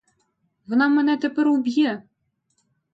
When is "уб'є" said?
1.47-2.03